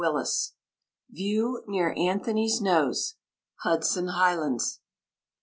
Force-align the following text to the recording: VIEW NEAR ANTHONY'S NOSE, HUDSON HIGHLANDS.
VIEW 1.11 1.61
NEAR 1.67 1.93
ANTHONY'S 1.95 2.59
NOSE, 2.59 3.17
HUDSON 3.59 4.07
HIGHLANDS. 4.07 4.79